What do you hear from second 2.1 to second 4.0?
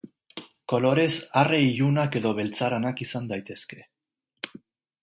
edo beltzaranak izan daitezke.